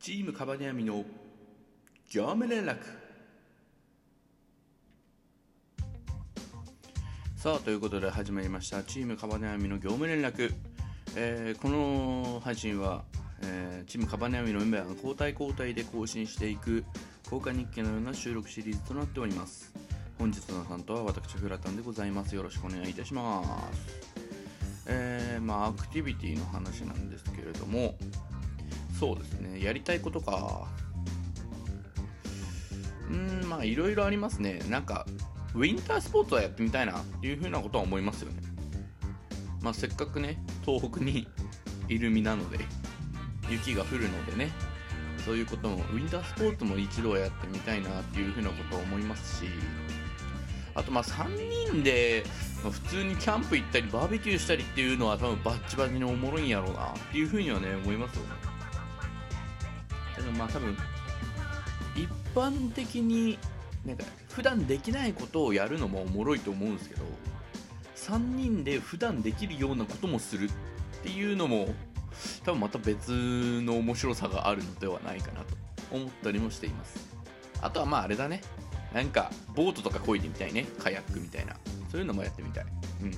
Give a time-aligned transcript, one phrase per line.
[0.00, 1.04] チームカバネアミの
[2.08, 2.78] 業務連絡
[7.36, 8.82] さあということで始まりました。
[8.82, 10.54] チームカバネアミの業務連絡、
[11.16, 13.04] えーこの配信は、
[13.42, 16.82] えーチームカバネアミのメンバーが交代交代で更新していく
[17.24, 19.70] 交換日記のような収録シリーズとなっております。
[20.18, 22.34] 本日の担当は私フラタンでございます。
[22.34, 23.42] よろしくお願いいたしま
[23.74, 24.10] す。
[24.86, 27.96] えーまあアクティビティの話なんですけれども
[29.00, 29.64] そうですね。
[29.64, 30.68] やりたいことか。
[33.10, 34.60] うんまあいろいろありますね。
[34.68, 35.06] なんか
[35.54, 38.42] ウィンタースポーツはやってみたいなっていうふうなことは思いますよね。
[39.62, 41.26] まあせっかくね東北に
[41.88, 42.58] いる身なので
[43.48, 44.52] 雪が降るのでね
[45.24, 49.46] そういうこともウィンタースポーツも一度はやってみたいなっていうふうなことを思いますし
[50.74, 52.22] あとまあ3人で
[52.62, 58.59] 普通にキャンプ行ったりバーベキューしたりっていうのは多分バッチバチにおもろいんやろうなっていうふうにはね思いますよね。
[60.20, 60.76] だからまあ多分
[61.96, 63.38] 一般的に
[63.84, 67.02] なんか普段できないことをやるのもおもろいと思うんですけど
[67.96, 71.74] 3人で普段できるようなこともするっていうのも
[72.44, 73.10] 多分また別
[73.62, 75.46] の面白さがあるのではないかなと
[75.90, 76.98] 思ったりもしています。
[77.62, 78.42] あとはまああれだね。
[78.94, 80.66] なんかボートとか漕いでみたいね。
[80.78, 81.56] カヤックみたいな。
[81.90, 82.64] そういうのもやってみたい。
[83.02, 83.10] うん。
[83.10, 83.12] っ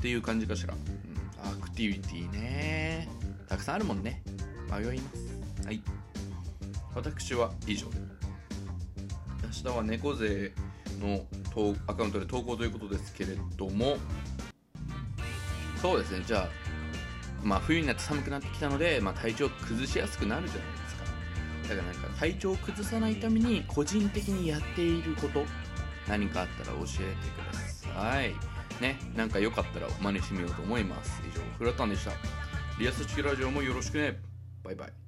[0.00, 3.08] ていう感じかしら、うん、アクティビティね。
[3.48, 4.22] たくさんあるもんね。
[4.70, 5.66] 迷います。
[5.66, 5.82] はい。
[6.94, 7.88] 私は以上。
[7.90, 7.96] で
[9.44, 10.52] 明日は猫背
[11.00, 11.24] の
[11.86, 13.96] アカウントで投稿ということですけれども。
[15.80, 16.24] そうですね。
[16.26, 16.48] じゃあ
[17.42, 21.04] まあ冬になって寒くなってきたので、まあ、体調崩しやすくなるじゃないですか。
[21.68, 25.44] だからなんか体調を崩さないために個人的にやっていること
[26.08, 27.58] 何かあったら教えてくだ
[27.94, 28.34] さい。
[28.80, 28.98] ね。
[29.14, 31.22] なんかよかったら真似してみようと思います。
[31.30, 32.12] 以上フラタンでした。
[32.78, 34.27] リアスチラジオもよろしくね。
[34.68, 35.07] バイバイ